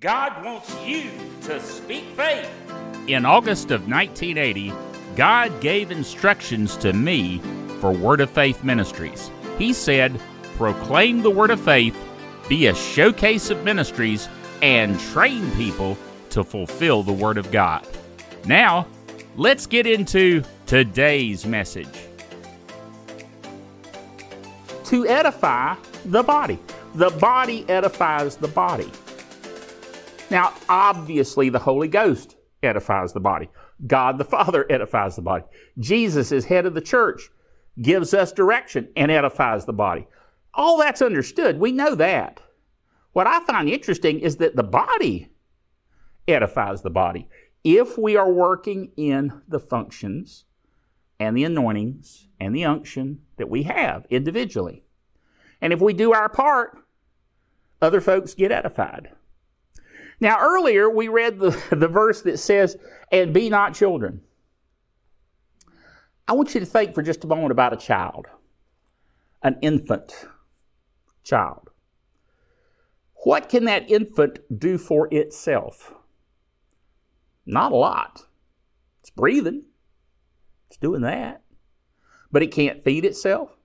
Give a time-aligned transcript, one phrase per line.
[0.00, 1.10] God wants you
[1.44, 2.50] to speak faith.
[3.06, 4.70] In August of 1980,
[5.16, 7.40] God gave instructions to me
[7.80, 9.30] for Word of Faith Ministries.
[9.56, 10.20] He said,
[10.58, 11.96] Proclaim the Word of Faith,
[12.46, 14.28] be a showcase of ministries,
[14.60, 15.96] and train people
[16.28, 17.86] to fulfill the Word of God.
[18.44, 18.86] Now,
[19.34, 21.88] let's get into today's message.
[24.84, 26.58] To edify the body.
[26.94, 28.90] The body edifies the body.
[30.30, 33.48] Now, obviously, the Holy Ghost edifies the body.
[33.86, 35.44] God the Father edifies the body.
[35.78, 37.30] Jesus, is head of the church,
[37.80, 40.06] gives us direction and edifies the body.
[40.54, 41.60] All that's understood.
[41.60, 42.40] We know that.
[43.12, 45.30] What I find interesting is that the body
[46.26, 47.28] edifies the body.
[47.62, 50.44] If we are working in the functions
[51.18, 54.82] and the anointings and the unction that we have individually.
[55.60, 56.78] And if we do our part,
[57.80, 59.10] other folks get edified.
[60.20, 62.76] Now, earlier we read the, the verse that says,
[63.12, 64.22] and be not children.
[66.28, 68.26] I want you to think for just a moment about a child,
[69.42, 70.26] an infant
[71.22, 71.70] child.
[73.24, 75.92] What can that infant do for itself?
[77.44, 78.22] Not a lot.
[79.00, 79.64] It's breathing,
[80.68, 81.42] it's doing that.
[82.32, 83.56] But it can't feed itself,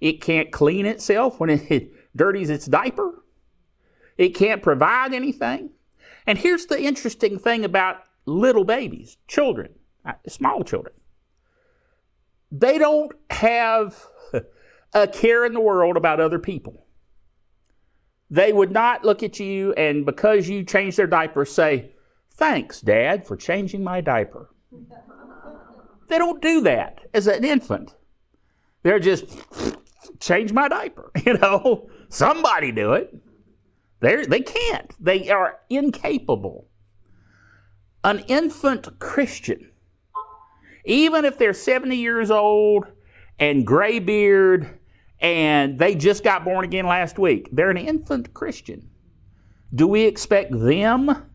[0.00, 3.22] it can't clean itself when it dirties its diaper.
[4.18, 5.70] It can't provide anything.
[6.26, 9.70] And here's the interesting thing about little babies, children,
[10.04, 10.94] uh, small children.
[12.50, 14.06] They don't have
[14.92, 16.84] a care in the world about other people.
[18.30, 21.92] They would not look at you and because you changed their diaper say,
[22.32, 24.50] Thanks, Dad, for changing my diaper.
[26.08, 27.94] they don't do that as an infant.
[28.82, 29.26] They're just,
[30.20, 31.10] change my diaper.
[31.26, 33.14] You know, somebody do it.
[34.00, 34.92] They're, they can't.
[35.02, 36.68] They are incapable.
[38.04, 39.70] An infant Christian,
[40.84, 42.86] even if they're 70 years old
[43.38, 44.78] and gray beard
[45.20, 48.88] and they just got born again last week, they're an infant Christian.
[49.74, 51.30] Do we expect them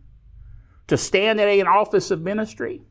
[0.88, 2.82] to stand at an office of ministry?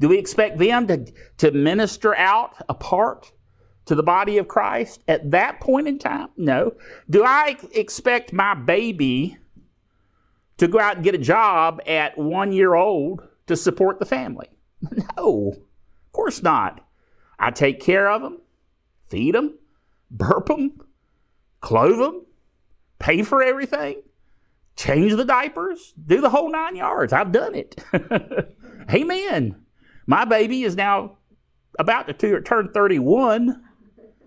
[0.00, 3.32] Do we expect them to, to minister out a part
[3.86, 6.28] to the body of Christ at that point in time?
[6.36, 6.74] No.
[7.10, 9.36] Do I expect my baby
[10.58, 14.48] to go out and get a job at one year old to support the family?
[15.16, 16.84] No, of course not.
[17.38, 18.40] I take care of them,
[19.06, 19.58] feed them,
[20.10, 20.80] burp them,
[21.60, 22.26] clothe them,
[22.98, 24.02] pay for everything,
[24.76, 27.12] change the diapers, do the whole nine yards.
[27.12, 27.82] I've done it.
[28.92, 29.64] Amen.
[30.06, 31.18] My baby is now
[31.78, 33.62] about to turn 31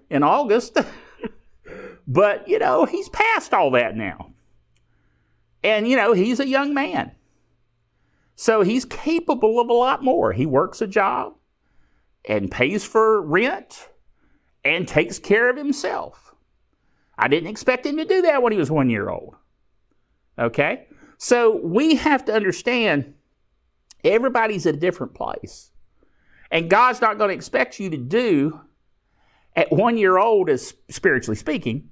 [0.10, 0.78] in August.
[2.08, 4.32] but, you know, he's past all that now.
[5.64, 7.12] And, you know, he's a young man.
[8.36, 10.34] So he's capable of a lot more.
[10.34, 11.34] He works a job
[12.28, 13.90] and pays for rent
[14.64, 16.36] and takes care of himself.
[17.18, 19.36] I didn't expect him to do that when he was one year old.
[20.38, 20.88] Okay?
[21.18, 23.14] So we have to understand
[24.04, 25.72] everybody's at a different place.
[26.52, 28.60] And God's not going to expect you to do
[29.56, 31.90] at one year old, as spiritually speaking,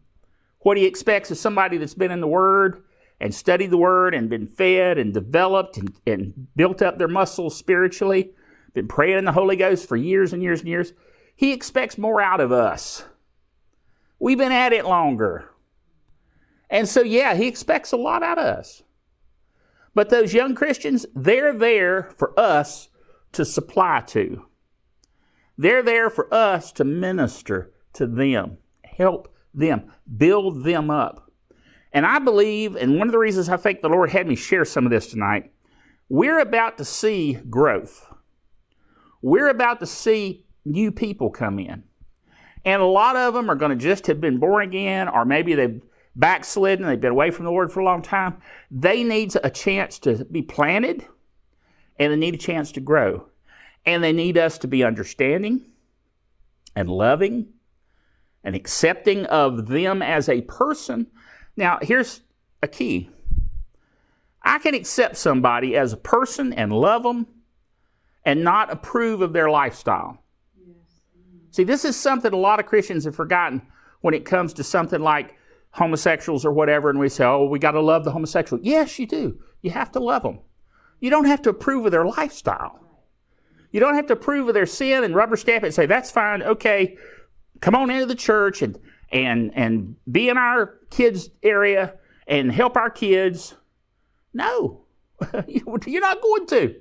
[0.59, 2.83] what he expects is somebody that's been in the Word
[3.19, 7.57] and studied the Word and been fed and developed and, and built up their muscles
[7.57, 8.31] spiritually,
[8.73, 10.93] been praying in the Holy Ghost for years and years and years.
[11.35, 13.05] He expects more out of us.
[14.19, 15.49] We've been at it longer.
[16.69, 18.83] And so, yeah, he expects a lot out of us.
[19.93, 22.89] But those young Christians, they're there for us
[23.33, 24.45] to supply to.
[25.57, 31.31] They're there for us to minister to them, help them, build them up.
[31.91, 34.65] And I believe, and one of the reasons I think the Lord had me share
[34.65, 35.51] some of this tonight,
[36.09, 38.07] we're about to see growth.
[39.21, 41.83] We're about to see new people come in.
[42.65, 45.53] And a lot of them are going to just have been born again, or maybe
[45.53, 45.81] they've
[46.15, 48.37] backslidden, they've been away from the Lord for a long time.
[48.69, 51.05] They need a chance to be planted,
[51.97, 53.27] and they need a chance to grow.
[53.85, 55.65] And they need us to be understanding
[56.75, 57.47] and loving
[58.43, 61.07] and accepting of them as a person.
[61.55, 62.21] Now, here's
[62.61, 63.09] a key
[64.41, 67.27] I can accept somebody as a person and love them
[68.25, 70.17] and not approve of their lifestyle.
[71.51, 73.61] See, this is something a lot of Christians have forgotten
[74.01, 75.35] when it comes to something like
[75.71, 78.61] homosexuals or whatever, and we say, oh, we got to love the homosexual.
[78.63, 79.39] Yes, you do.
[79.61, 80.39] You have to love them.
[80.99, 82.82] You don't have to approve of their lifestyle.
[83.73, 86.11] You don't have to approve of their sin and rubber stamp it and say, that's
[86.11, 86.95] fine, okay,
[87.59, 88.77] come on into the church and,
[89.11, 91.95] and, and be in our kids' area
[92.27, 93.55] and help our kids
[94.31, 94.85] No,
[95.47, 96.75] you're not going to.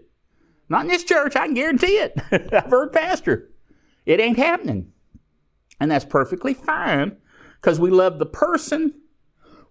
[0.69, 2.15] Not in this church, I can guarantee it.
[2.53, 3.51] I've heard pastor.
[4.05, 4.93] It ain't happening.
[5.81, 7.17] And that's perfectly fine
[7.61, 8.95] because we love the person.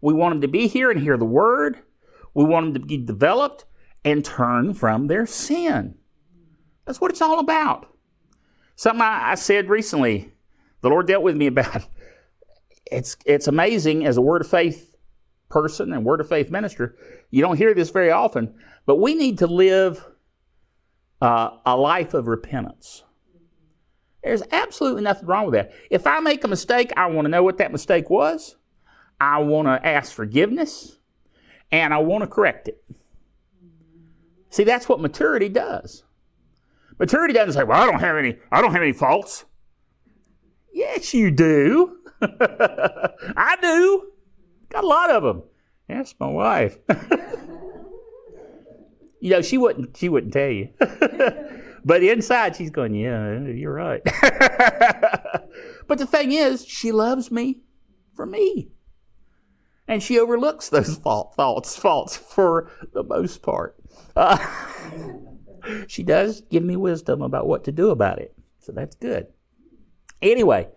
[0.01, 1.79] We want them to be here and hear the word.
[2.33, 3.65] We want them to be developed
[4.03, 5.95] and turn from their sin.
[6.85, 7.87] That's what it's all about.
[8.75, 10.31] Something I, I said recently,
[10.81, 11.85] the Lord dealt with me about.
[12.91, 14.93] It's, it's amazing as a word of faith
[15.47, 16.97] person and word of faith minister.
[17.29, 18.53] You don't hear this very often,
[18.85, 20.05] but we need to live
[21.21, 23.03] uh, a life of repentance.
[24.23, 25.71] There's absolutely nothing wrong with that.
[25.89, 28.55] If I make a mistake, I want to know what that mistake was.
[29.19, 30.97] I want to ask forgiveness
[31.71, 32.83] and I want to correct it.
[34.49, 36.03] See, that's what maturity does.
[37.01, 39.45] Maturity doesn't say, "Well, I don't have any I don't have any faults."
[40.71, 41.97] Yes, you do.
[42.21, 44.11] I do.
[44.69, 45.41] Got a lot of them.
[45.89, 46.77] That's my wife.
[49.19, 50.69] you know, she wouldn't she wouldn't tell you.
[51.83, 54.03] but inside she's going, Yeah, you're right.
[55.87, 57.61] but the thing is, she loves me
[58.15, 58.69] for me.
[59.87, 63.75] And she overlooks those fault, thoughts, faults for the most part.
[64.15, 64.37] Uh,
[65.87, 68.33] she does give me wisdom about what to do about it.
[68.59, 69.27] So that's good.
[70.21, 70.67] Anyway,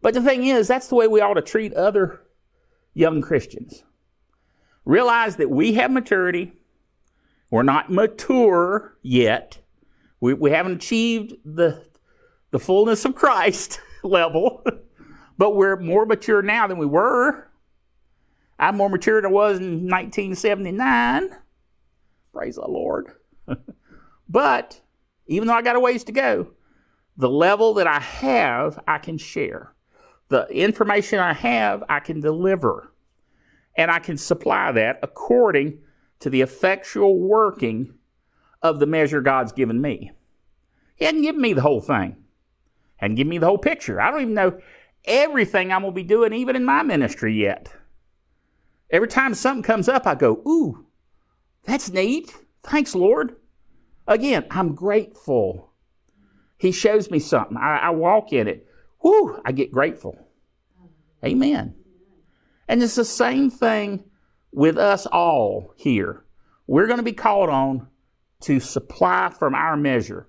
[0.00, 2.20] but the thing is, that's the way we ought to treat other
[2.94, 3.84] young Christians.
[4.84, 6.52] Realize that we have maturity.
[7.50, 9.58] We're not mature yet.
[10.20, 11.84] We, we haven't achieved the,
[12.50, 14.64] the fullness of Christ level,
[15.36, 17.48] but we're more mature now than we were.
[18.58, 21.30] I'm more mature than I was in 1979.
[22.32, 23.12] Praise the Lord.
[24.28, 24.80] but
[25.26, 26.48] even though I got a ways to go,
[27.16, 29.74] the level that I have, I can share.
[30.28, 32.92] The information I have, I can deliver.
[33.76, 35.78] And I can supply that according
[36.20, 37.94] to the effectual working
[38.62, 40.12] of the measure God's given me.
[40.96, 42.16] He hadn't given me the whole thing,
[42.96, 44.00] hadn't me the whole picture.
[44.00, 44.60] I don't even know
[45.04, 47.72] everything I'm going to be doing, even in my ministry yet.
[48.90, 50.86] Every time something comes up, I go, Ooh,
[51.64, 52.34] that's neat.
[52.64, 53.36] Thanks, Lord.
[54.08, 55.70] Again, I'm grateful.
[56.56, 57.58] He shows me something.
[57.58, 58.66] I, I walk in it.
[59.02, 60.18] Whoo, I get grateful.
[61.24, 61.74] Amen.
[62.66, 64.04] And it's the same thing
[64.50, 66.24] with us all here.
[66.66, 67.86] We're going to be called on
[68.40, 70.28] to supply from our measure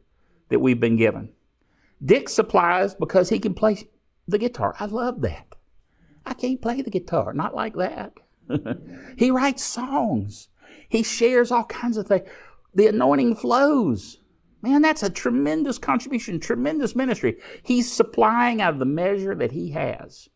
[0.49, 1.31] that we've been given.
[2.03, 3.89] Dick supplies because he can play
[4.27, 4.75] the guitar.
[4.79, 5.55] I love that.
[6.25, 8.13] I can't play the guitar, not like that.
[9.17, 10.49] he writes songs.
[10.89, 12.27] He shares all kinds of things.
[12.73, 14.19] The anointing flows.
[14.61, 17.37] Man, that's a tremendous contribution, tremendous ministry.
[17.63, 20.29] He's supplying out of the measure that he has.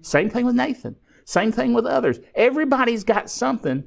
[0.00, 0.96] Same thing with Nathan.
[1.24, 2.18] Same thing with others.
[2.34, 3.84] Everybody's got something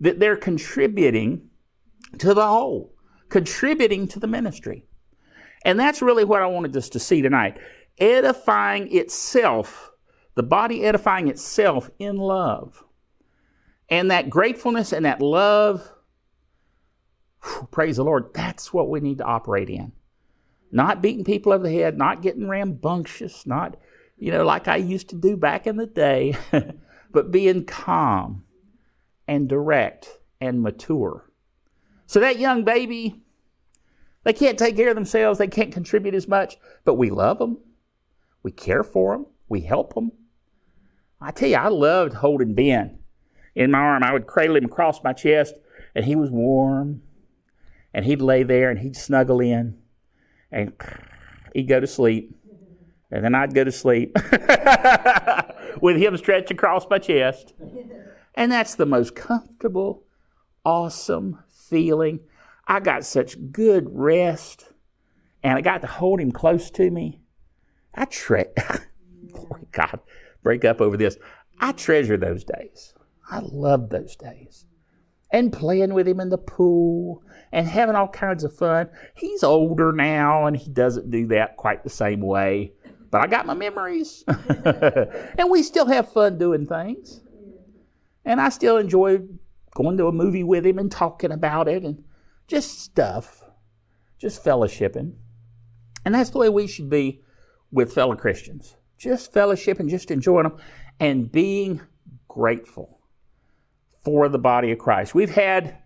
[0.00, 1.48] that they're contributing
[2.18, 2.94] to the whole,
[3.28, 4.86] contributing to the ministry.
[5.64, 7.58] And that's really what I wanted us to see tonight.
[7.98, 9.90] Edifying itself,
[10.34, 12.84] the body edifying itself in love.
[13.90, 15.90] And that gratefulness and that love,
[17.70, 19.92] praise the Lord, that's what we need to operate in.
[20.70, 23.76] Not beating people over the head, not getting rambunctious, not,
[24.18, 26.36] you know, like I used to do back in the day,
[27.10, 28.44] but being calm
[29.26, 31.30] and direct and mature.
[32.06, 33.22] So that young baby,
[34.24, 37.58] they can't take care of themselves, they can't contribute as much, but we love them.
[38.42, 40.12] We care for them, we help them.
[41.20, 42.98] I tell you, I loved holding Ben
[43.54, 44.04] in my arm.
[44.04, 45.54] I would cradle him across my chest,
[45.94, 47.02] and he was warm.
[47.94, 49.78] And he'd lay there and he'd snuggle in,
[50.52, 50.72] and
[51.54, 52.34] he'd go to sleep.
[53.10, 54.14] And then I'd go to sleep
[55.80, 57.54] with him stretched across my chest.
[58.34, 60.04] And that's the most comfortable,
[60.64, 62.20] awesome feeling.
[62.66, 64.68] I got such good rest,
[65.42, 67.20] and I got to hold him close to me.
[67.94, 68.52] I tre-
[69.72, 70.00] God,
[70.42, 71.16] break up over this.
[71.58, 72.92] I treasure those days.
[73.30, 74.66] I love those days.
[75.30, 78.88] And playing with him in the pool and having all kinds of fun.
[79.14, 82.72] He's older now and he doesn't do that quite the same way.
[83.10, 84.24] But I got my memories.
[84.28, 87.20] and we still have fun doing things.
[88.24, 89.20] And I still enjoy
[89.74, 92.04] going to a movie with him and talking about it and
[92.46, 93.44] just stuff,
[94.18, 95.14] just fellowshipping.
[96.04, 97.22] And that's the way we should be
[97.70, 98.76] with fellow Christians.
[98.98, 100.56] Just fellowship and just enjoying them
[100.98, 101.80] and being
[102.26, 102.97] grateful
[104.02, 105.14] for the body of Christ.
[105.14, 105.78] We've had,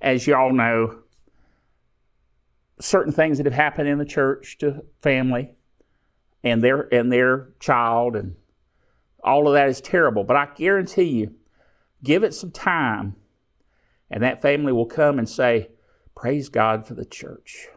[0.00, 1.00] as you all know,
[2.80, 5.52] certain things that have happened in the church to family
[6.44, 8.36] and their and their child and
[9.24, 10.24] all of that is terrible.
[10.24, 11.34] But I guarantee you,
[12.04, 13.16] give it some time
[14.10, 15.70] And that family will come and say,
[16.14, 17.68] Praise God for the church.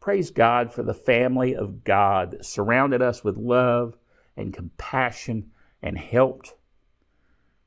[0.00, 3.96] Praise God for the family of God that surrounded us with love
[4.36, 5.50] and compassion
[5.82, 6.54] and helped.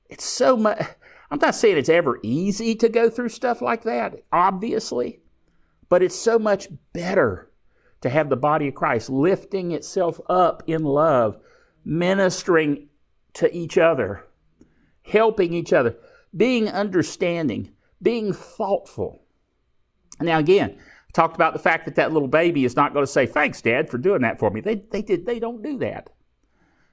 [0.09, 0.83] It's so much.
[1.33, 5.19] I'm not saying it's ever easy to go through stuff like that, obviously,
[5.89, 7.49] but it's so much better
[8.01, 11.39] to have the body of Christ lifting itself up in love,
[11.83, 12.87] ministering
[13.33, 14.27] to each other,
[15.01, 15.95] helping each other,
[16.37, 19.23] being understanding, being thoughtful.
[20.21, 23.11] Now, again, I talked about the fact that that little baby is not going to
[23.11, 24.61] say, Thanks, Dad, for doing that for me.
[24.61, 26.11] They, they, did, they don't do that.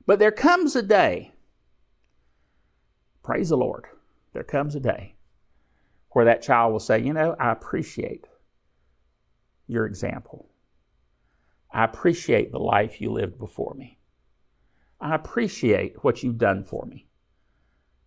[0.07, 1.35] But there comes a day,
[3.23, 3.85] praise the Lord,
[4.33, 5.17] there comes a day
[6.11, 8.27] where that child will say, You know, I appreciate
[9.67, 10.49] your example.
[11.73, 13.99] I appreciate the life you lived before me.
[15.01, 17.07] I appreciate what you've done for me.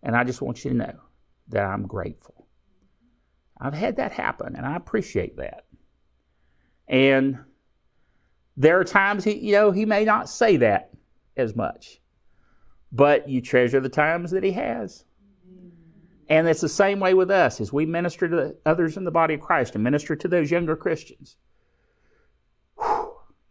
[0.02, 1.00] And I just want you to know
[1.48, 2.46] that I'm grateful.
[3.58, 5.64] I've had that happen, and I appreciate that.
[6.86, 7.38] And
[8.56, 10.90] there are times he, you know, he may not say that
[11.36, 12.00] as much,
[12.92, 15.04] but you treasure the times that he has.
[16.28, 19.34] And it's the same way with us as we minister to others in the body
[19.34, 21.36] of Christ and minister to those younger Christians.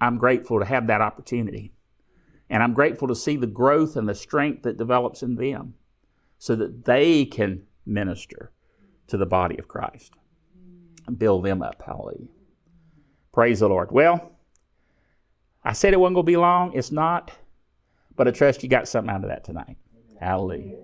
[0.02, 1.74] I'm grateful to have that opportunity.
[2.50, 5.76] And I'm grateful to see the growth and the strength that develops in them
[6.38, 8.52] so that they can minister
[9.08, 10.14] to the body of Christ
[11.08, 11.82] and build them up.
[11.86, 12.28] Hallelujah.
[13.34, 13.92] Praise the Lord.
[13.92, 14.32] Well,
[15.64, 16.74] I said it wasn't going to be long.
[16.74, 17.32] It's not.
[18.16, 19.78] But I trust you got something out of that tonight.
[20.20, 20.78] Hallelujah.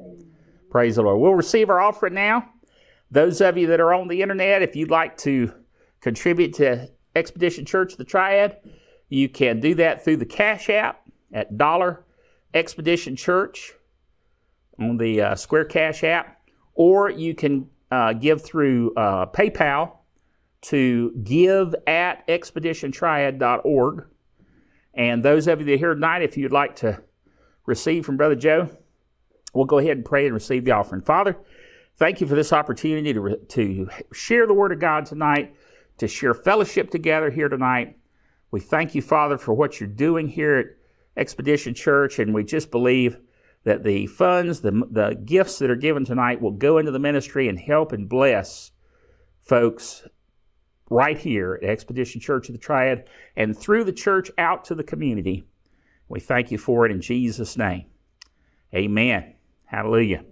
[0.70, 1.20] Praise the Lord.
[1.20, 2.48] We'll receive our offering now.
[3.12, 5.52] Those of you that are on the internet, if you'd like to
[6.00, 8.58] contribute to Expedition Church the Triad,
[9.10, 12.06] you can do that through the Cash App at Dollar
[12.54, 13.74] Expedition Church
[14.80, 16.42] on the uh, Square Cash app,
[16.76, 19.98] or you can uh, give through uh, PayPal
[20.62, 24.06] to give at expeditiontriad.org.
[24.94, 27.02] And those of you that are here tonight, if you'd like to
[27.66, 28.70] receive from Brother Joe,
[29.53, 31.01] we'll go ahead and pray and receive the offering.
[31.01, 31.38] Father,
[31.98, 35.56] thank you for this opportunity to, to share the Word of God tonight,
[35.98, 37.98] to share fellowship together here tonight.
[38.51, 40.65] We thank you, Father, for what you're doing here at
[41.18, 43.18] Expedition Church, and we just believe
[43.63, 47.48] that the funds, the, the gifts that are given tonight will go into the ministry
[47.48, 48.72] and help and bless
[49.41, 50.08] folks
[50.89, 54.84] right here at Expedition Church of the Triad and through the church out to the
[54.84, 55.44] community.
[56.08, 57.86] We thank you for it in Jesus' name.
[58.74, 59.36] Amen.
[59.70, 60.24] Hallelujah.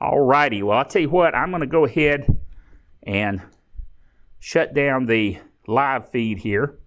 [0.00, 0.62] All righty.
[0.62, 2.26] Well, I'll tell you what, I'm going to go ahead
[3.04, 3.40] and
[4.40, 5.38] shut down the
[5.68, 6.78] live feed here.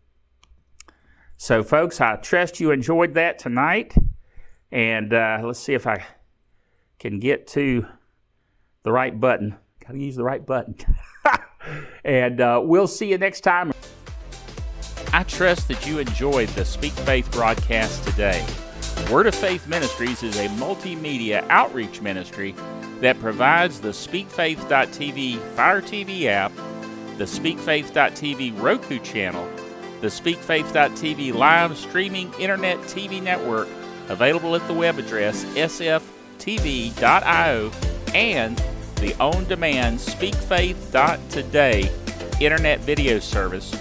[1.37, 3.95] So, folks, I trust you enjoyed that tonight.
[4.71, 6.03] And uh, let's see if I
[6.99, 7.85] can get to
[8.83, 9.55] the right button.
[9.85, 10.75] Got to use the right button.
[12.03, 13.71] and uh, we'll see you next time.
[15.13, 18.43] I trust that you enjoyed the Speak Faith broadcast today.
[19.11, 22.55] Word of Faith Ministries is a multimedia outreach ministry
[23.01, 26.51] that provides the SpeakFaith.tv Fire TV app,
[27.17, 29.47] the SpeakFaith.tv Roku channel,
[30.01, 33.67] the SpeakFaith.tv live streaming internet TV network
[34.09, 35.91] available at the web address sftv.io
[38.13, 38.63] and
[38.95, 41.91] the on demand speakfaith.today
[42.39, 43.71] internet video service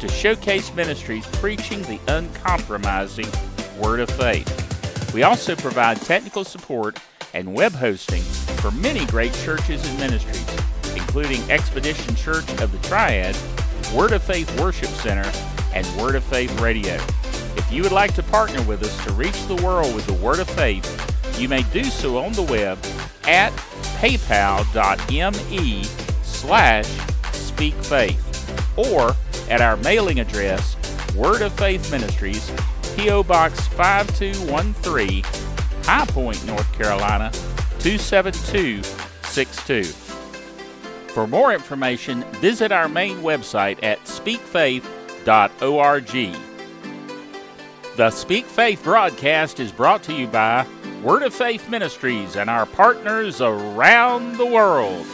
[0.00, 3.28] to showcase ministries preaching the uncompromising
[3.78, 5.12] Word of Faith.
[5.14, 6.98] We also provide technical support
[7.34, 10.46] and web hosting for many great churches and ministries,
[10.96, 13.36] including Expedition Church of the Triad,
[13.94, 15.30] Word of Faith Worship Center,
[15.72, 16.94] and Word of Faith Radio.
[17.56, 20.38] If you would like to partner with us to reach the world with the Word
[20.38, 22.78] of Faith, you may do so on the web
[23.24, 23.52] at
[24.00, 25.84] paypal.me
[26.22, 26.86] slash
[27.32, 29.14] speakfaith or
[29.50, 30.76] at our mailing address,
[31.14, 32.50] Word of Faith Ministries,
[32.96, 33.22] P.O.
[33.24, 35.22] Box 5213,
[35.84, 37.30] High Point, North Carolina
[37.80, 39.84] 27262.
[41.12, 46.36] For more information, visit our main website at speakfaith.org.
[47.96, 50.66] The Speak Faith broadcast is brought to you by
[51.02, 55.06] Word of Faith Ministries and our partners around the world.